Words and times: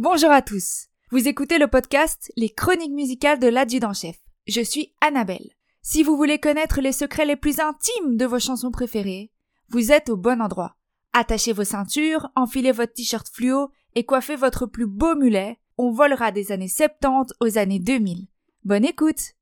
Bonjour 0.00 0.30
à 0.30 0.42
tous. 0.42 0.86
Vous 1.10 1.26
écoutez 1.26 1.58
le 1.58 1.66
podcast 1.66 2.30
Les 2.36 2.50
chroniques 2.50 2.92
musicales 2.92 3.40
de 3.40 3.48
l'adjudant-chef. 3.48 4.16
Je 4.46 4.60
suis 4.60 4.94
Annabelle. 5.00 5.50
Si 5.82 6.04
vous 6.04 6.16
voulez 6.16 6.38
connaître 6.38 6.80
les 6.80 6.92
secrets 6.92 7.26
les 7.26 7.34
plus 7.34 7.58
intimes 7.58 8.16
de 8.16 8.24
vos 8.24 8.38
chansons 8.38 8.70
préférées, 8.70 9.32
vous 9.70 9.90
êtes 9.90 10.08
au 10.08 10.16
bon 10.16 10.40
endroit. 10.40 10.76
Attachez 11.12 11.52
vos 11.52 11.64
ceintures, 11.64 12.30
enfilez 12.36 12.70
votre 12.70 12.92
t-shirt 12.92 13.26
fluo 13.28 13.72
et 13.96 14.04
coiffez 14.04 14.36
votre 14.36 14.66
plus 14.66 14.86
beau 14.86 15.16
mulet. 15.16 15.58
On 15.78 15.90
volera 15.90 16.30
des 16.30 16.52
années 16.52 16.68
70 16.68 17.34
aux 17.40 17.58
années 17.58 17.80
2000. 17.80 18.28
Bonne 18.62 18.84
écoute! 18.84 19.32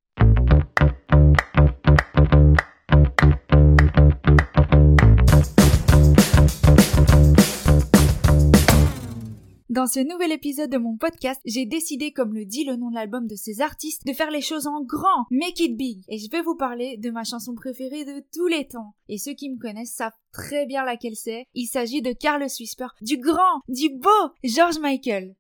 Dans 9.76 9.86
ce 9.86 10.00
nouvel 10.00 10.32
épisode 10.32 10.70
de 10.70 10.78
mon 10.78 10.96
podcast, 10.96 11.38
j'ai 11.44 11.66
décidé, 11.66 12.10
comme 12.10 12.32
le 12.32 12.46
dit 12.46 12.64
le 12.64 12.76
nom 12.76 12.88
de 12.88 12.94
l'album 12.94 13.26
de 13.26 13.34
ces 13.34 13.60
artistes, 13.60 14.06
de 14.06 14.14
faire 14.14 14.30
les 14.30 14.40
choses 14.40 14.66
en 14.66 14.82
grand, 14.82 15.26
make 15.30 15.60
it 15.60 15.76
big. 15.76 16.02
Et 16.08 16.16
je 16.16 16.30
vais 16.30 16.40
vous 16.40 16.56
parler 16.56 16.96
de 16.96 17.10
ma 17.10 17.24
chanson 17.24 17.54
préférée 17.54 18.06
de 18.06 18.24
tous 18.34 18.46
les 18.46 18.66
temps. 18.66 18.94
Et 19.10 19.18
ceux 19.18 19.34
qui 19.34 19.50
me 19.50 19.58
connaissent 19.58 19.92
savent 19.92 20.16
très 20.32 20.64
bien 20.64 20.82
laquelle 20.82 21.14
c'est. 21.14 21.44
Il 21.52 21.66
s'agit 21.66 22.00
de 22.00 22.14
Carlos 22.14 22.46
Whisper, 22.58 22.86
du 23.02 23.18
grand, 23.18 23.60
du 23.68 23.90
beau 23.90 24.08
George 24.44 24.78
Michael. 24.78 25.34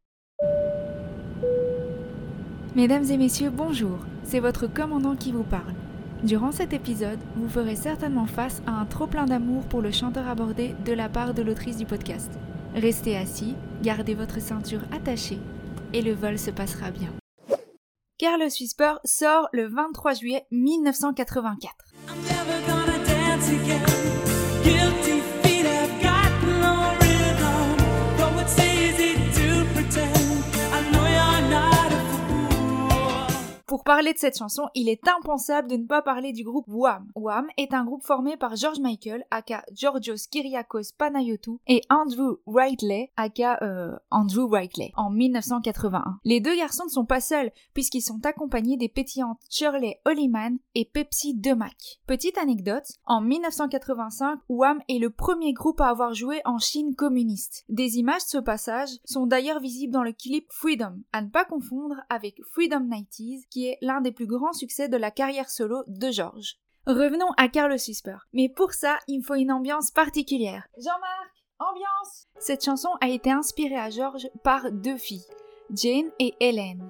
Mesdames 2.74 3.10
et 3.10 3.16
messieurs, 3.16 3.48
bonjour. 3.48 4.00
C'est 4.22 4.40
votre 4.40 4.66
commandant 4.66 5.16
qui 5.16 5.32
vous 5.32 5.44
parle. 5.44 5.72
Durant 6.24 6.52
cet 6.52 6.74
épisode, 6.74 7.20
vous 7.36 7.48
ferez 7.48 7.74
certainement 7.74 8.26
face 8.26 8.60
à 8.66 8.72
un 8.72 8.84
trop 8.84 9.06
plein 9.06 9.24
d'amour 9.24 9.62
pour 9.62 9.80
le 9.80 9.92
chanteur 9.92 10.28
abordé 10.28 10.74
de 10.84 10.92
la 10.92 11.08
part 11.08 11.32
de 11.32 11.40
l'autrice 11.40 11.78
du 11.78 11.86
podcast. 11.86 12.30
Restez 12.76 13.16
assis, 13.16 13.54
gardez 13.82 14.14
votre 14.14 14.38
ceinture 14.38 14.82
attachée 14.92 15.38
et 15.94 16.02
le 16.02 16.12
vol 16.12 16.38
se 16.38 16.50
passera 16.50 16.90
bien. 16.90 17.10
Carlos 18.18 18.50
Whisper 18.60 18.96
sort 19.02 19.48
le 19.54 19.66
23 19.66 20.12
juillet 20.12 20.46
1984. 20.50 21.74
Parler 33.86 34.12
de 34.12 34.18
cette 34.18 34.36
chanson, 34.36 34.68
il 34.74 34.88
est 34.88 35.06
impensable 35.08 35.70
de 35.70 35.76
ne 35.76 35.86
pas 35.86 36.02
parler 36.02 36.32
du 36.32 36.42
groupe 36.42 36.66
Wham. 36.66 37.06
Wham 37.14 37.46
est 37.56 37.72
un 37.72 37.84
groupe 37.84 38.02
formé 38.02 38.36
par 38.36 38.56
George 38.56 38.80
Michael, 38.80 39.24
aka 39.30 39.64
Georgios 39.72 40.26
Kyriakos 40.28 40.92
Panayotou, 40.98 41.60
et 41.68 41.82
Andrew 41.88 42.38
Wrightley, 42.46 43.12
aka 43.16 43.58
euh, 43.62 43.96
Andrew 44.10 44.48
Wrightley, 44.48 44.90
en 44.96 45.10
1981. 45.10 46.18
Les 46.24 46.40
deux 46.40 46.56
garçons 46.56 46.84
ne 46.86 46.90
sont 46.90 47.04
pas 47.04 47.20
seuls, 47.20 47.52
puisqu'ils 47.74 48.02
sont 48.02 48.18
accompagnés 48.26 48.76
des 48.76 48.88
pétillantes 48.88 49.38
Shirley 49.48 50.00
Holliman 50.04 50.58
et 50.74 50.84
Pepsi 50.84 51.34
DeMac. 51.34 52.00
Petite 52.08 52.38
anecdote, 52.38 52.90
en 53.04 53.20
1985, 53.20 54.40
Wham 54.48 54.80
est 54.88 54.98
le 54.98 55.10
premier 55.10 55.52
groupe 55.52 55.80
à 55.80 55.90
avoir 55.90 56.12
joué 56.12 56.40
en 56.44 56.58
Chine 56.58 56.96
communiste. 56.96 57.64
Des 57.68 57.98
images 57.98 58.24
de 58.24 58.30
ce 58.30 58.38
passage 58.38 58.90
sont 59.04 59.28
d'ailleurs 59.28 59.60
visibles 59.60 59.92
dans 59.92 60.02
le 60.02 60.12
clip 60.12 60.46
Freedom, 60.50 60.98
à 61.12 61.22
ne 61.22 61.28
pas 61.28 61.44
confondre 61.44 61.94
avec 62.10 62.40
Freedom 62.50 62.80
90s, 62.80 63.44
qui 63.48 63.68
est 63.68 63.75
l'un 63.80 64.00
des 64.00 64.12
plus 64.12 64.26
grands 64.26 64.52
succès 64.52 64.88
de 64.88 64.96
la 64.96 65.10
carrière 65.10 65.50
solo 65.50 65.82
de 65.86 66.10
George. 66.10 66.56
Revenons 66.86 67.30
à 67.36 67.48
Carlos 67.48 67.74
Whisper. 67.74 68.16
Mais 68.32 68.48
pour 68.48 68.72
ça, 68.72 68.98
il 69.08 69.18
me 69.18 69.24
faut 69.24 69.34
une 69.34 69.50
ambiance 69.50 69.90
particulière. 69.90 70.68
Jean-Marc, 70.78 71.44
ambiance 71.58 72.28
Cette 72.38 72.64
chanson 72.64 72.90
a 73.00 73.08
été 73.08 73.30
inspirée 73.30 73.78
à 73.78 73.90
George 73.90 74.28
par 74.44 74.70
deux 74.70 74.96
filles, 74.96 75.26
Jane 75.74 76.10
et 76.20 76.34
Hélène. 76.40 76.88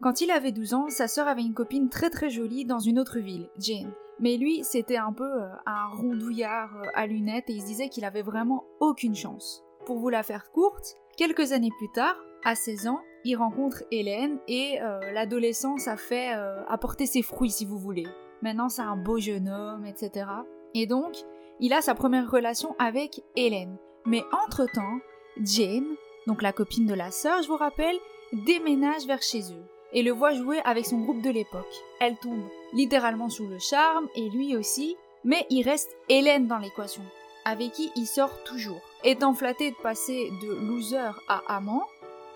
Quand 0.00 0.20
il 0.20 0.30
avait 0.30 0.52
12 0.52 0.74
ans, 0.74 0.88
sa 0.88 1.08
sœur 1.08 1.28
avait 1.28 1.42
une 1.42 1.54
copine 1.54 1.88
très 1.88 2.10
très 2.10 2.30
jolie 2.30 2.64
dans 2.64 2.78
une 2.78 2.98
autre 2.98 3.18
ville, 3.18 3.48
Jane. 3.58 3.92
Mais 4.20 4.36
lui, 4.36 4.62
c'était 4.62 4.96
un 4.96 5.12
peu 5.12 5.24
euh, 5.24 5.48
un 5.66 5.88
rondouillard 5.88 6.76
euh, 6.76 6.86
à 6.94 7.06
lunettes 7.06 7.50
et 7.50 7.54
il 7.54 7.62
se 7.62 7.66
disait 7.66 7.88
qu'il 7.88 8.04
avait 8.04 8.22
vraiment 8.22 8.64
aucune 8.78 9.14
chance. 9.16 9.64
Pour 9.86 9.98
vous 9.98 10.10
la 10.10 10.22
faire 10.22 10.50
courte, 10.52 10.94
quelques 11.16 11.52
années 11.52 11.72
plus 11.78 11.90
tard, 11.90 12.16
à 12.44 12.54
16 12.54 12.86
ans, 12.86 13.00
il 13.24 13.36
rencontre 13.36 13.82
Hélène 13.90 14.38
et 14.48 14.80
euh, 14.80 15.12
l'adolescence 15.12 15.88
a 15.88 15.96
fait 15.96 16.34
euh, 16.34 16.64
apporter 16.68 17.06
ses 17.06 17.22
fruits 17.22 17.50
si 17.50 17.64
vous 17.64 17.78
voulez. 17.78 18.06
Maintenant 18.42 18.68
c'est 18.68 18.82
un 18.82 18.96
beau 18.96 19.18
jeune 19.18 19.48
homme, 19.48 19.86
etc. 19.86 20.26
Et 20.74 20.86
donc, 20.86 21.16
il 21.60 21.72
a 21.72 21.82
sa 21.82 21.94
première 21.94 22.30
relation 22.30 22.74
avec 22.78 23.22
Hélène. 23.36 23.76
Mais 24.04 24.22
entre-temps, 24.44 24.98
Jane, 25.42 25.94
donc 26.26 26.42
la 26.42 26.52
copine 26.52 26.86
de 26.86 26.94
la 26.94 27.10
sœur, 27.10 27.42
je 27.42 27.48
vous 27.48 27.56
rappelle, 27.56 27.96
déménage 28.32 29.06
vers 29.06 29.22
chez 29.22 29.42
eux 29.52 29.64
et 29.92 30.02
le 30.02 30.10
voit 30.10 30.34
jouer 30.34 30.60
avec 30.64 30.86
son 30.86 30.98
groupe 31.00 31.22
de 31.22 31.30
l'époque. 31.30 31.74
Elle 32.00 32.16
tombe 32.16 32.42
littéralement 32.72 33.28
sous 33.28 33.46
le 33.46 33.58
charme 33.58 34.08
et 34.16 34.28
lui 34.30 34.56
aussi, 34.56 34.96
mais 35.24 35.46
il 35.50 35.62
reste 35.62 35.90
Hélène 36.08 36.46
dans 36.46 36.58
l'équation, 36.58 37.02
avec 37.44 37.72
qui 37.72 37.92
il 37.94 38.06
sort 38.06 38.42
toujours. 38.44 38.80
Étant 39.04 39.34
flatté 39.34 39.70
de 39.70 39.76
passer 39.76 40.30
de 40.42 40.66
loser 40.66 41.10
à 41.28 41.42
amant, 41.48 41.84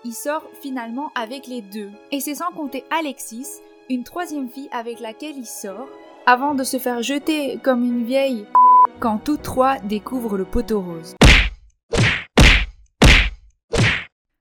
il 0.03 0.13
sort 0.13 0.43
finalement 0.61 1.11
avec 1.15 1.47
les 1.47 1.61
deux. 1.61 1.89
Et 2.11 2.19
c'est 2.19 2.35
sans 2.35 2.51
compter 2.51 2.83
Alexis, 2.91 3.47
une 3.89 4.03
troisième 4.03 4.49
fille 4.49 4.69
avec 4.71 4.99
laquelle 4.99 5.37
il 5.37 5.45
sort, 5.45 5.87
avant 6.25 6.55
de 6.55 6.63
se 6.63 6.77
faire 6.77 7.01
jeter 7.01 7.57
comme 7.63 7.83
une 7.83 8.03
vieille 8.03 8.45
quand 8.99 9.17
tous 9.17 9.37
trois 9.37 9.79
découvrent 9.79 10.37
le 10.37 10.45
poteau 10.45 10.81
rose. 10.81 11.15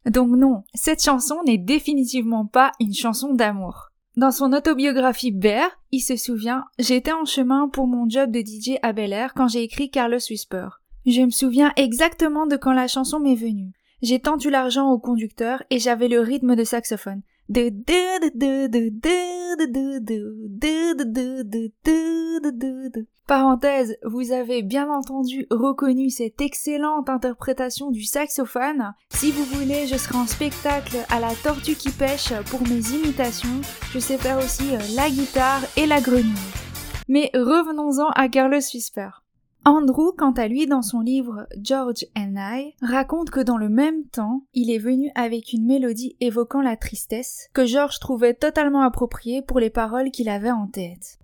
Donc 0.08 0.28
non, 0.30 0.62
cette 0.74 1.02
chanson 1.02 1.42
n'est 1.44 1.58
définitivement 1.58 2.46
pas 2.46 2.72
une 2.80 2.94
chanson 2.94 3.34
d'amour. 3.34 3.88
Dans 4.16 4.30
son 4.30 4.52
autobiographie 4.52 5.32
Bear, 5.32 5.68
il 5.90 6.00
se 6.00 6.16
souvient 6.16 6.64
J'étais 6.78 7.12
en 7.12 7.24
chemin 7.24 7.68
pour 7.68 7.86
mon 7.86 8.08
job 8.08 8.30
de 8.30 8.40
DJ 8.40 8.78
à 8.82 8.92
Bel 8.92 9.12
Air 9.12 9.34
quand 9.34 9.48
j'ai 9.48 9.62
écrit 9.62 9.90
Carlos 9.90 10.18
Whisper. 10.30 10.68
Je 11.04 11.22
me 11.22 11.30
souviens 11.30 11.72
exactement 11.76 12.46
de 12.46 12.56
quand 12.56 12.72
la 12.72 12.88
chanson 12.88 13.20
m'est 13.20 13.34
venue. 13.34 13.72
J'ai 14.06 14.20
tendu 14.20 14.50
l'argent 14.50 14.88
au 14.92 15.00
conducteur 15.00 15.64
et 15.68 15.80
j'avais 15.80 16.06
le 16.06 16.20
rythme 16.20 16.54
de 16.54 16.62
saxophone. 16.62 17.22
Parenthèse, 23.26 23.96
vous 24.04 24.30
avez 24.30 24.62
bien 24.62 24.88
entendu 24.88 25.48
reconnu 25.50 26.10
cette 26.10 26.40
excellente 26.40 27.10
interprétation 27.10 27.90
du 27.90 28.04
saxophone. 28.04 28.94
Si 29.12 29.32
vous 29.32 29.42
voulez, 29.42 29.88
je 29.88 29.96
serai 29.96 30.18
en 30.18 30.28
spectacle 30.28 30.98
à 31.10 31.18
la 31.18 31.34
Tortue 31.42 31.74
qui 31.74 31.90
pêche 31.90 32.32
pour 32.48 32.62
mes 32.68 32.92
imitations. 32.94 33.60
Je 33.92 33.98
sais 33.98 34.18
faire 34.18 34.38
aussi 34.38 34.70
la 34.94 35.10
guitare 35.10 35.62
et 35.76 35.86
la 35.86 36.00
grenouille. 36.00 36.54
Mais 37.08 37.32
revenons-en 37.34 38.10
à 38.10 38.28
Carlos 38.28 38.60
Whisper. 38.72 39.08
Andrew, 39.66 40.12
quant 40.16 40.30
à 40.30 40.46
lui, 40.46 40.68
dans 40.68 40.80
son 40.80 41.00
livre 41.00 41.48
George 41.60 42.06
and 42.16 42.36
I, 42.38 42.74
raconte 42.82 43.30
que 43.30 43.40
dans 43.40 43.56
le 43.56 43.68
même 43.68 44.04
temps, 44.04 44.44
il 44.54 44.70
est 44.70 44.78
venu 44.78 45.10
avec 45.16 45.52
une 45.52 45.66
mélodie 45.66 46.16
évoquant 46.20 46.62
la 46.62 46.76
tristesse, 46.76 47.48
que 47.52 47.66
George 47.66 47.98
trouvait 47.98 48.34
totalement 48.34 48.82
appropriée 48.82 49.42
pour 49.42 49.58
les 49.58 49.70
paroles 49.70 50.12
qu'il 50.12 50.28
avait 50.28 50.52
en 50.52 50.68
tête. 50.68 51.18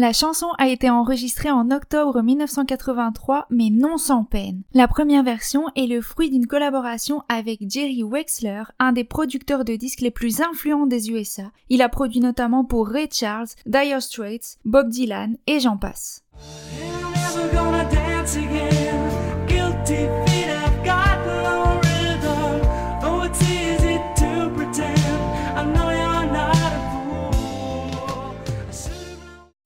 La 0.00 0.14
chanson 0.14 0.46
a 0.56 0.66
été 0.66 0.88
enregistrée 0.88 1.50
en 1.50 1.70
octobre 1.70 2.22
1983, 2.22 3.48
mais 3.50 3.68
non 3.68 3.98
sans 3.98 4.24
peine. 4.24 4.62
La 4.72 4.88
première 4.88 5.22
version 5.22 5.66
est 5.76 5.86
le 5.86 6.00
fruit 6.00 6.30
d'une 6.30 6.46
collaboration 6.46 7.22
avec 7.28 7.70
Jerry 7.70 8.02
Wexler, 8.02 8.62
un 8.78 8.92
des 8.92 9.04
producteurs 9.04 9.62
de 9.62 9.76
disques 9.76 10.00
les 10.00 10.10
plus 10.10 10.40
influents 10.40 10.86
des 10.86 11.10
USA. 11.10 11.52
Il 11.68 11.82
a 11.82 11.90
produit 11.90 12.20
notamment 12.20 12.64
pour 12.64 12.88
Ray 12.88 13.10
Charles, 13.12 13.48
Dire 13.66 14.00
Straits, 14.00 14.56
Bob 14.64 14.88
Dylan 14.88 15.36
et 15.46 15.60
j'en 15.60 15.76
passe. 15.76 16.24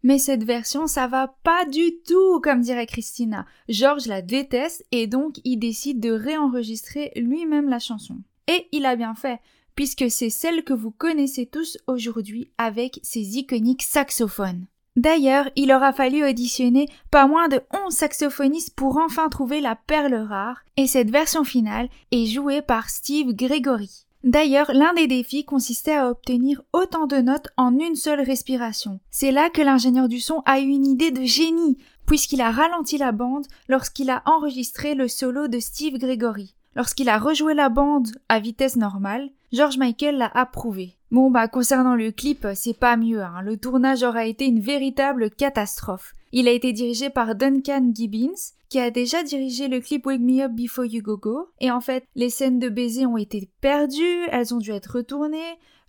Mais 0.04 0.18
cette 0.18 0.44
version, 0.44 0.86
ça 0.86 1.06
va 1.06 1.34
pas 1.42 1.64
du 1.64 1.96
tout, 2.06 2.38
comme 2.42 2.60
dirait 2.60 2.86
Christina. 2.86 3.46
George 3.70 4.06
la 4.06 4.20
déteste 4.20 4.84
et 4.92 5.06
donc 5.06 5.40
il 5.44 5.56
décide 5.56 5.98
de 5.98 6.10
réenregistrer 6.10 7.10
lui-même 7.16 7.70
la 7.70 7.78
chanson. 7.78 8.18
Et 8.46 8.68
il 8.70 8.84
a 8.84 8.96
bien 8.96 9.14
fait, 9.14 9.40
puisque 9.74 10.10
c'est 10.10 10.28
celle 10.28 10.62
que 10.62 10.74
vous 10.74 10.90
connaissez 10.90 11.46
tous 11.46 11.78
aujourd'hui 11.86 12.50
avec 12.58 13.00
ses 13.02 13.38
iconiques 13.38 13.82
saxophones. 13.82 14.66
D'ailleurs, 14.96 15.48
il 15.56 15.72
aura 15.72 15.92
fallu 15.94 16.22
auditionner 16.22 16.86
pas 17.10 17.26
moins 17.26 17.48
de 17.48 17.62
11 17.86 17.92
saxophonistes 17.92 18.74
pour 18.76 18.98
enfin 18.98 19.30
trouver 19.30 19.62
la 19.62 19.74
perle 19.74 20.14
rare, 20.14 20.60
et 20.76 20.86
cette 20.86 21.10
version 21.10 21.44
finale 21.44 21.88
est 22.12 22.26
jouée 22.26 22.62
par 22.62 22.90
Steve 22.90 23.32
Gregory. 23.32 24.03
D'ailleurs, 24.24 24.72
l'un 24.72 24.94
des 24.94 25.06
défis 25.06 25.44
consistait 25.44 25.94
à 25.94 26.08
obtenir 26.08 26.62
autant 26.72 27.06
de 27.06 27.16
notes 27.16 27.48
en 27.58 27.78
une 27.78 27.94
seule 27.94 28.22
respiration. 28.22 28.98
C'est 29.10 29.32
là 29.32 29.50
que 29.50 29.60
l'ingénieur 29.60 30.08
du 30.08 30.18
son 30.18 30.42
a 30.46 30.60
eu 30.60 30.66
une 30.66 30.86
idée 30.86 31.10
de 31.10 31.24
génie, 31.24 31.76
puisqu'il 32.06 32.40
a 32.40 32.50
ralenti 32.50 32.96
la 32.96 33.12
bande 33.12 33.46
lorsqu'il 33.68 34.08
a 34.08 34.22
enregistré 34.24 34.94
le 34.94 35.08
solo 35.08 35.46
de 35.46 35.60
Steve 35.60 35.98
Gregory. 35.98 36.54
Lorsqu'il 36.74 37.10
a 37.10 37.18
rejoué 37.18 37.52
la 37.52 37.68
bande 37.68 38.08
à 38.30 38.40
vitesse 38.40 38.76
normale, 38.76 39.28
George 39.54 39.78
Michael 39.78 40.18
l'a 40.18 40.32
approuvé. 40.34 40.96
Bon 41.12 41.30
bah 41.30 41.46
concernant 41.46 41.94
le 41.94 42.10
clip, 42.10 42.44
c'est 42.56 42.76
pas 42.76 42.96
mieux, 42.96 43.22
hein. 43.22 43.40
le 43.40 43.56
tournage 43.56 44.02
aura 44.02 44.26
été 44.26 44.46
une 44.46 44.58
véritable 44.58 45.30
catastrophe. 45.30 46.12
Il 46.32 46.48
a 46.48 46.50
été 46.50 46.72
dirigé 46.72 47.08
par 47.08 47.36
Duncan 47.36 47.92
Gibbons, 47.94 48.34
qui 48.68 48.80
a 48.80 48.90
déjà 48.90 49.22
dirigé 49.22 49.68
le 49.68 49.78
clip 49.78 50.06
Wake 50.06 50.20
Me 50.20 50.42
Up 50.42 50.50
Before 50.50 50.86
You 50.86 51.02
Go 51.02 51.16
Go, 51.18 51.48
et 51.60 51.70
en 51.70 51.80
fait, 51.80 52.04
les 52.16 52.30
scènes 52.30 52.58
de 52.58 52.68
baiser 52.68 53.06
ont 53.06 53.16
été 53.16 53.48
perdues, 53.60 54.26
elles 54.32 54.52
ont 54.52 54.58
dû 54.58 54.72
être 54.72 54.96
retournées, 54.96 55.38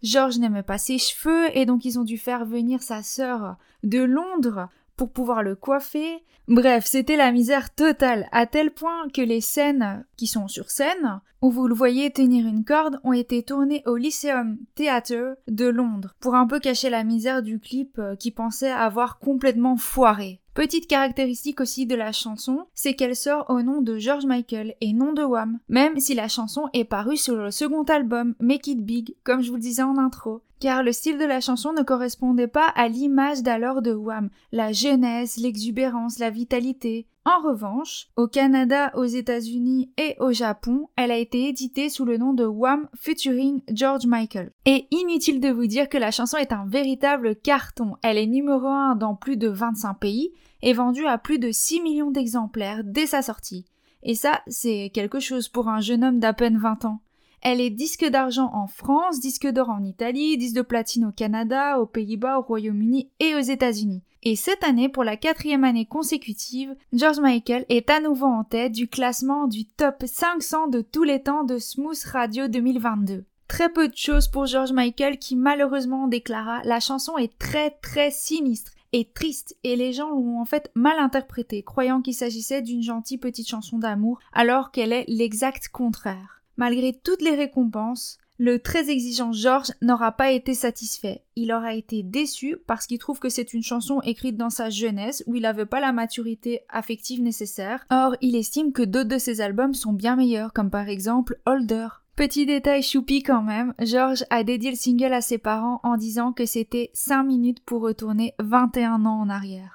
George 0.03 0.37
n'aimait 0.37 0.61
pas 0.61 0.77
ses 0.77 0.99
cheveux, 0.99 1.47
et 1.57 1.65
donc 1.65 1.85
ils 1.85 1.97
ont 1.97 2.03
dû 2.03 2.19
faire 2.19 2.45
venir 2.45 2.83
sa 2.83 3.01
sœur 3.01 3.55
de 3.81 4.03
Londres 4.03 4.69
pour 4.95 5.11
pouvoir 5.11 5.43
le 5.43 5.55
coiffer. 5.55 6.23
Bref, 6.47 6.85
c'était 6.85 7.15
la 7.15 7.31
misère 7.31 7.73
totale, 7.73 8.27
à 8.31 8.45
tel 8.45 8.71
point 8.71 9.09
que 9.13 9.21
les 9.21 9.41
scènes 9.41 10.05
qui 10.15 10.27
sont 10.27 10.47
sur 10.47 10.69
scène, 10.69 11.21
où 11.41 11.51
vous 11.51 11.67
le 11.67 11.73
voyez 11.73 12.11
tenir 12.11 12.45
une 12.45 12.63
corde, 12.63 12.99
ont 13.03 13.13
été 13.13 13.43
tournées 13.43 13.83
au 13.85 13.95
Lyceum 13.95 14.57
Theatre 14.75 15.37
de 15.47 15.65
Londres, 15.65 16.15
pour 16.19 16.35
un 16.35 16.47
peu 16.47 16.59
cacher 16.59 16.89
la 16.89 17.03
misère 17.03 17.41
du 17.41 17.59
clip 17.59 17.97
euh, 17.99 18.15
qui 18.15 18.31
pensait 18.31 18.71
avoir 18.71 19.19
complètement 19.19 19.77
foiré. 19.77 20.41
Petite 20.55 20.87
caractéristique 20.87 21.59
aussi 21.59 21.85
de 21.85 21.95
la 21.95 22.13
chanson, 22.13 22.65
c'est 22.73 22.93
qu'elle 22.93 23.17
sort 23.17 23.45
au 23.49 23.61
nom 23.61 23.81
de 23.81 23.97
George 23.97 24.25
Michael 24.25 24.75
et 24.79 24.93
non 24.93 25.11
de 25.11 25.21
Wham, 25.21 25.59
même 25.67 25.99
si 25.99 26.15
la 26.15 26.29
chanson 26.29 26.69
est 26.71 26.85
parue 26.85 27.17
sur 27.17 27.35
le 27.35 27.51
second 27.51 27.83
album 27.83 28.35
Make 28.39 28.67
It 28.67 28.79
Big, 28.79 29.15
comme 29.25 29.41
je 29.41 29.49
vous 29.49 29.57
le 29.57 29.61
disais 29.61 29.83
en 29.83 29.97
intro. 29.97 30.43
Car 30.61 30.81
le 30.81 30.93
style 30.93 31.17
de 31.17 31.25
la 31.25 31.41
chanson 31.41 31.73
ne 31.73 31.83
correspondait 31.83 32.47
pas 32.47 32.67
à 32.77 32.87
l'image 32.87 33.43
d'alors 33.43 33.81
de 33.81 33.91
Wham, 33.91 34.29
la 34.53 34.71
jeunesse, 34.71 35.35
l'exubérance, 35.35 36.19
la 36.19 36.29
vitalité. 36.29 37.05
En 37.27 37.41
revanche, 37.41 38.07
au 38.17 38.27
Canada, 38.27 38.91
aux 38.93 39.05
États-Unis 39.05 39.89
et 39.97 40.15
au 40.19 40.31
Japon, 40.31 40.89
elle 40.95 41.09
a 41.09 41.17
été 41.17 41.47
éditée 41.47 41.89
sous 41.89 42.05
le 42.05 42.17
nom 42.17 42.33
de 42.33 42.45
Wham 42.45 42.87
featuring 42.95 43.63
George 43.73 44.05
Michael. 44.05 44.51
Et 44.65 44.85
inutile 44.91 45.39
de 45.39 45.49
vous 45.49 45.65
dire 45.65 45.89
que 45.89 45.97
la 45.97 46.11
chanson 46.11 46.37
est 46.37 46.53
un 46.53 46.67
véritable 46.67 47.35
carton. 47.35 47.95
Elle 48.03 48.19
est 48.19 48.27
numéro 48.27 48.67
1 48.67 48.95
dans 48.97 49.15
plus 49.15 49.37
de 49.37 49.47
25 49.47 49.95
pays 49.95 50.33
et 50.61 50.73
vendue 50.73 51.07
à 51.07 51.17
plus 51.17 51.39
de 51.39 51.49
6 51.51 51.81
millions 51.81 52.11
d'exemplaires 52.11 52.83
dès 52.83 53.07
sa 53.07 53.23
sortie. 53.23 53.65
Et 54.03 54.13
ça, 54.13 54.41
c'est 54.45 54.91
quelque 54.93 55.19
chose 55.19 55.49
pour 55.49 55.67
un 55.67 55.81
jeune 55.81 56.03
homme 56.03 56.19
d'à 56.19 56.33
peine 56.33 56.59
20 56.59 56.85
ans. 56.85 56.99
Elle 57.41 57.59
est 57.59 57.71
disque 57.71 58.05
d'argent 58.05 58.51
en 58.53 58.67
France, 58.67 59.19
disque 59.19 59.47
d'or 59.47 59.71
en 59.71 59.83
Italie, 59.83 60.37
disque 60.37 60.55
de 60.55 60.61
platine 60.61 61.05
au 61.05 61.11
Canada, 61.11 61.79
aux 61.79 61.87
Pays-Bas, 61.87 62.37
au 62.37 62.43
Royaume-Uni 62.43 63.09
et 63.19 63.33
aux 63.33 63.39
États-Unis. 63.39 64.03
Et 64.27 64.35
cette 64.35 64.63
année, 64.63 64.89
pour 64.89 65.03
la 65.03 65.17
quatrième 65.17 65.63
année 65.63 65.85
consécutive, 65.85 66.75
George 66.91 67.19
Michael 67.19 67.63
est 67.69 67.91
à 67.91 67.99
nouveau 67.99 68.25
en 68.25 68.43
tête 68.43 68.71
du 68.71 68.87
classement 68.87 69.45
du 69.45 69.65
top 69.65 70.03
500 70.03 70.67
de 70.67 70.81
tous 70.81 71.03
les 71.03 71.21
temps 71.21 71.43
de 71.43 71.59
Smooth 71.59 72.03
Radio 72.05 72.47
2022. 72.47 73.23
Très 73.47 73.69
peu 73.69 73.87
de 73.87 73.95
choses 73.95 74.27
pour 74.27 74.47
George 74.47 74.71
Michael 74.71 75.19
qui 75.19 75.35
malheureusement 75.35 76.07
déclara 76.07 76.63
la 76.63 76.79
chanson 76.79 77.19
est 77.19 77.37
très 77.37 77.69
très 77.69 78.09
sinistre 78.09 78.71
et 78.93 79.11
triste 79.13 79.55
et 79.63 79.75
les 79.75 79.93
gens 79.93 80.09
l'ont 80.09 80.41
en 80.41 80.45
fait 80.45 80.71
mal 80.73 80.97
interprétée, 80.97 81.61
croyant 81.61 82.01
qu'il 82.01 82.15
s'agissait 82.15 82.63
d'une 82.63 82.81
gentille 82.81 83.19
petite 83.19 83.47
chanson 83.47 83.77
d'amour 83.77 84.17
alors 84.33 84.71
qu'elle 84.71 84.91
est 84.91 85.05
l'exact 85.07 85.67
contraire. 85.67 86.41
Malgré 86.57 86.93
toutes 86.93 87.21
les 87.21 87.35
récompenses, 87.35 88.17
le 88.37 88.59
très 88.59 88.89
exigeant 88.89 89.31
George 89.31 89.71
n'aura 89.81 90.11
pas 90.11 90.31
été 90.31 90.53
satisfait. 90.53 91.23
Il 91.35 91.51
aura 91.51 91.73
été 91.73 92.03
déçu 92.03 92.57
parce 92.67 92.85
qu'il 92.85 92.97
trouve 92.97 93.19
que 93.19 93.29
c'est 93.29 93.53
une 93.53 93.63
chanson 93.63 94.01
écrite 94.01 94.37
dans 94.37 94.49
sa 94.49 94.69
jeunesse 94.69 95.23
où 95.25 95.35
il 95.35 95.43
n'avait 95.43 95.65
pas 95.65 95.79
la 95.79 95.93
maturité 95.93 96.61
affective 96.69 97.21
nécessaire. 97.21 97.85
Or, 97.89 98.15
il 98.21 98.35
estime 98.35 98.73
que 98.73 98.83
d'autres 98.83 99.09
de 99.09 99.17
ses 99.17 99.41
albums 99.41 99.73
sont 99.73 99.93
bien 99.93 100.15
meilleurs, 100.15 100.53
comme 100.53 100.69
par 100.69 100.89
exemple 100.89 101.39
Older. 101.45 101.87
Petit 102.15 102.45
détail 102.45 102.81
choupi 102.81 103.23
quand 103.23 103.41
même, 103.41 103.73
George 103.81 104.23
a 104.29 104.45
dédié 104.45 104.69
le 104.69 104.77
single 104.77 105.11
à 105.11 105.19
ses 105.19 105.37
parents 105.37 105.81
en 105.83 105.97
disant 105.97 106.31
que 106.31 106.45
c'était 106.45 106.89
5 106.93 107.23
minutes 107.23 107.59
pour 107.65 107.81
retourner 107.81 108.33
21 108.39 109.05
ans 109.05 109.19
en 109.19 109.29
arrière. 109.29 109.74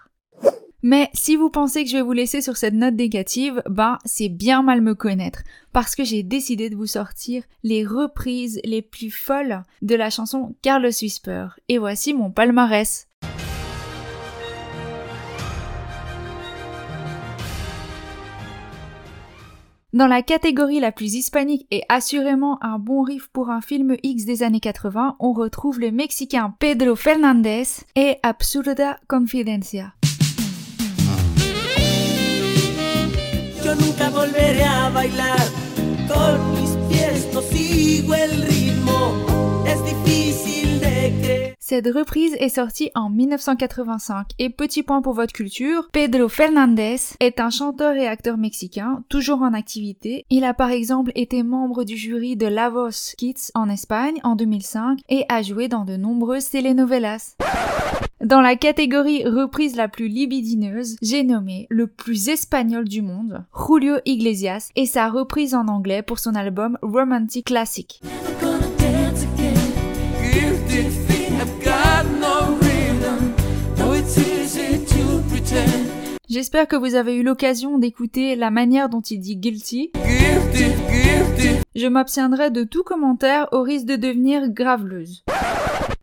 Mais 0.83 1.11
si 1.13 1.37
vous 1.37 1.51
pensez 1.51 1.85
que 1.85 1.91
je 1.91 1.97
vais 1.97 2.03
vous 2.03 2.13
laisser 2.13 2.41
sur 2.41 2.57
cette 2.57 2.75
note 2.75 2.95
négative, 2.95 3.63
ben 3.69 3.99
c'est 4.05 4.31
bien 4.31 4.63
mal 4.63 4.81
me 4.81 4.95
connaître, 4.95 5.43
parce 5.73 5.95
que 5.95 6.05
j'ai 6.05 6.23
décidé 6.23 6.71
de 6.71 6.77
vous 6.77 6.87
sortir 6.87 7.43
les 7.63 7.85
reprises 7.85 8.61
les 8.65 8.81
plus 8.81 9.11
folles 9.11 9.63
de 9.83 9.95
la 9.95 10.09
chanson 10.09 10.55
Carlos 10.63 10.89
Whisper. 10.89 11.49
Et 11.69 11.79
voici 11.79 12.15
mon 12.15 12.31
palmarès. 12.31 13.07
Dans 19.93 20.07
la 20.07 20.23
catégorie 20.23 20.79
la 20.79 20.93
plus 20.93 21.15
hispanique 21.15 21.67
et 21.73 21.83
assurément 21.89 22.63
un 22.63 22.79
bon 22.79 23.03
riff 23.03 23.27
pour 23.33 23.51
un 23.51 23.61
film 23.61 23.97
X 24.05 24.25
des 24.25 24.45
années 24.45 24.61
80, 24.61 25.17
on 25.19 25.33
retrouve 25.33 25.81
le 25.81 25.91
Mexicain 25.91 26.55
Pedro 26.61 26.95
Fernandez 26.95 27.65
et 27.97 28.17
Absurda 28.23 29.01
Confidencia. 29.09 29.93
Nunca 33.75 34.11
volveré 34.11 34.63
a 34.63 34.91
bailar. 34.91 35.71
Cette 41.59 41.87
reprise 41.87 42.35
est 42.41 42.49
sortie 42.49 42.91
en 42.97 43.11
1985 43.11 44.31
et 44.41 44.51
petit 44.51 44.83
point 44.83 45.03
pour 45.03 45.15
votre 45.15 45.33
culture, 45.33 45.89
Pedro 45.93 46.29
Fernandez 46.29 46.97
est 47.21 47.39
un 47.39 47.51
chanteur 47.51 47.95
et 47.95 48.09
acteur 48.09 48.39
mexicain, 48.39 49.05
toujours 49.09 49.43
en 49.43 49.55
activité. 49.55 50.25
Il 50.31 50.43
a 50.43 50.53
par 50.53 50.71
exemple 50.71 51.13
été 51.15 51.45
membre 51.45 51.85
du 51.85 51.97
jury 51.97 52.37
de 52.37 52.49
La 52.49 52.71
Voz 52.71 53.15
Kids 53.17 53.53
en 53.55 53.69
Espagne 53.69 54.19
en 54.25 54.35
2005 54.35 54.99
et 55.09 55.25
a 55.29 55.43
joué 55.43 55.69
dans 55.69 55.85
de 55.85 55.97
nombreuses 55.97 56.51
telenovelas. 56.51 57.37
Dans 58.21 58.43
la 58.43 58.55
catégorie 58.55 59.25
reprise 59.25 59.77
la 59.77 59.89
plus 59.89 60.07
libidineuse, 60.07 60.97
j'ai 61.01 61.25
nommé 61.25 61.67
le 61.71 61.87
plus 61.87 62.29
espagnol 62.29 62.87
du 62.87 63.01
monde, 63.01 63.47
Julio 63.57 63.95
Iglesias, 64.05 64.69
et 64.77 64.85
sa 64.85 65.09
reprise 65.09 65.55
en 65.55 65.69
anglais 65.69 66.03
pour 66.03 66.19
son 66.19 66.35
album 66.35 66.77
Romantic 66.83 67.47
Classic. 67.47 68.03
J'espère 76.29 76.69
que 76.69 76.77
vous 76.77 76.95
avez 76.97 77.17
eu 77.17 77.23
l'occasion 77.23 77.79
d'écouter 77.79 78.37
la 78.37 78.51
manière 78.51 78.91
dont 78.91 79.01
il 79.01 79.21
dit 79.21 79.37
guilty. 79.37 79.93
Je 81.75 81.87
m'abstiendrai 81.87 82.51
de 82.51 82.65
tout 82.65 82.83
commentaire 82.83 83.49
au 83.53 83.63
risque 83.63 83.87
de 83.87 83.97
devenir 83.97 84.51
graveleuse. 84.51 85.25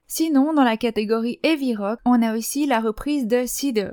Sinon, 0.10 0.54
dans 0.54 0.64
la 0.64 0.78
catégorie 0.78 1.38
Heavy 1.44 1.76
Rock, 1.76 2.00
on 2.06 2.22
a 2.22 2.38
aussi 2.38 2.66
la 2.66 2.80
reprise 2.80 3.28
de 3.28 3.46
Cedar. 3.46 3.92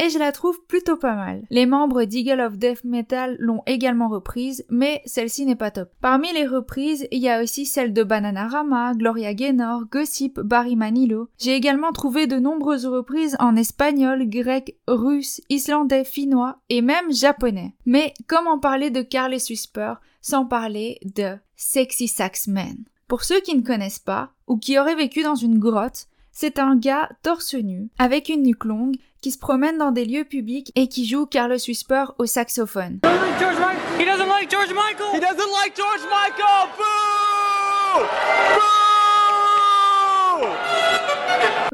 Et 0.00 0.08
je 0.08 0.18
la 0.18 0.32
trouve 0.32 0.58
plutôt 0.66 0.96
pas 0.96 1.14
mal. 1.14 1.42
Les 1.50 1.66
membres 1.66 2.04
d'Eagle 2.04 2.40
of 2.40 2.56
Death 2.56 2.84
Metal 2.84 3.36
l'ont 3.38 3.62
également 3.66 4.08
reprise, 4.08 4.64
mais 4.70 5.02
celle-ci 5.04 5.44
n'est 5.44 5.56
pas 5.56 5.70
top. 5.70 5.90
Parmi 6.00 6.32
les 6.32 6.46
reprises, 6.46 7.06
il 7.10 7.20
y 7.20 7.28
a 7.28 7.42
aussi 7.42 7.66
celle 7.66 7.92
de 7.92 8.02
Bananarama, 8.02 8.94
Gloria 8.94 9.34
Gaynor, 9.34 9.84
Gossip, 9.92 10.40
Barry 10.40 10.74
Manilow. 10.74 11.28
J'ai 11.38 11.54
également 11.54 11.92
trouvé 11.92 12.26
de 12.26 12.38
nombreuses 12.38 12.86
reprises 12.86 13.36
en 13.40 13.56
espagnol, 13.56 14.26
grec, 14.26 14.78
russe, 14.88 15.42
islandais, 15.50 16.04
finnois 16.04 16.60
et 16.70 16.80
même 16.80 17.12
japonais. 17.12 17.74
Mais 17.84 18.14
comment 18.26 18.58
parler 18.58 18.88
de 18.88 19.02
Carles 19.02 19.34
Whisper 19.50 19.94
sans 20.22 20.46
parler 20.46 20.98
de 21.04 21.36
Sexy 21.56 22.08
Sax 22.08 22.48
Man? 22.48 22.76
Pour 23.06 23.22
ceux 23.24 23.40
qui 23.40 23.54
ne 23.54 23.62
connaissent 23.62 23.98
pas, 23.98 24.30
ou 24.46 24.56
qui 24.56 24.78
auraient 24.78 24.94
vécu 24.94 25.22
dans 25.22 25.34
une 25.34 25.58
grotte, 25.58 26.06
c'est 26.40 26.58
un 26.58 26.74
gars 26.74 27.10
torse 27.22 27.52
nu, 27.52 27.90
avec 27.98 28.30
une 28.30 28.44
nuque 28.44 28.64
longue, 28.64 28.96
qui 29.20 29.30
se 29.30 29.38
promène 29.38 29.76
dans 29.76 29.90
des 29.90 30.06
lieux 30.06 30.24
publics 30.24 30.72
et 30.74 30.88
qui 30.88 31.06
joue 31.06 31.26
Carlos 31.26 31.58
Whisper 31.68 32.04
au 32.18 32.24
saxophone. 32.24 33.00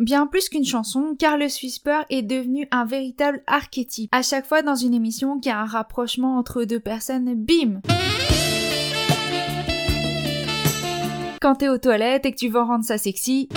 Bien 0.00 0.26
plus 0.26 0.48
qu'une 0.48 0.64
chanson, 0.64 1.14
Carlos 1.16 1.46
Whisper 1.62 2.00
est 2.10 2.22
devenu 2.22 2.66
un 2.72 2.86
véritable 2.86 3.44
archétype. 3.46 4.12
À 4.12 4.22
chaque 4.22 4.46
fois 4.46 4.62
dans 4.62 4.74
une 4.74 4.94
émission 4.94 5.38
qui 5.38 5.48
a 5.48 5.60
un 5.60 5.64
rapprochement 5.64 6.38
entre 6.38 6.64
deux 6.64 6.80
personnes, 6.80 7.32
bim! 7.36 7.82
Quand 11.40 11.54
t'es 11.54 11.68
aux 11.68 11.78
toilettes 11.78 12.26
et 12.26 12.32
que 12.32 12.36
tu 12.36 12.48
veux 12.48 12.62
rendre 12.62 12.84
ça 12.84 12.98
sexy, 12.98 13.48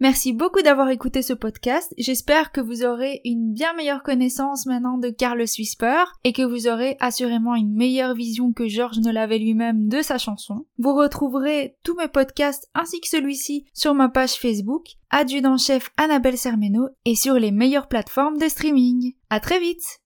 Merci 0.00 0.32
beaucoup 0.32 0.60
d'avoir 0.60 0.90
écouté 0.90 1.22
ce 1.22 1.32
podcast. 1.32 1.94
J'espère 1.96 2.50
que 2.50 2.60
vous 2.60 2.84
aurez 2.84 3.20
une 3.24 3.52
bien 3.52 3.72
meilleure 3.74 4.02
connaissance 4.02 4.66
maintenant 4.66 4.98
de 4.98 5.08
Carlos 5.08 5.44
Whisper 5.44 6.02
et 6.24 6.32
que 6.32 6.42
vous 6.42 6.66
aurez 6.66 6.96
assurément 6.98 7.54
une 7.54 7.72
meilleure 7.72 8.14
vision 8.14 8.52
que 8.52 8.66
George 8.66 8.98
ne 8.98 9.12
l'avait 9.12 9.38
lui-même 9.38 9.88
de 9.88 10.02
sa 10.02 10.18
chanson. 10.18 10.66
Vous 10.78 10.94
retrouverez 10.94 11.76
tous 11.84 11.94
mes 11.94 12.08
podcasts 12.08 12.68
ainsi 12.74 13.00
que 13.00 13.08
celui-ci 13.08 13.66
sur 13.72 13.94
ma 13.94 14.08
page 14.08 14.34
Facebook, 14.34 14.96
adjudant-chef 15.10 15.90
Annabelle 15.96 16.38
Sermeno 16.38 16.88
et 17.04 17.14
sur 17.14 17.34
les 17.34 17.52
meilleures 17.52 17.88
plateformes 17.88 18.38
de 18.38 18.48
streaming. 18.48 19.14
À 19.30 19.38
très 19.38 19.60
vite! 19.60 20.00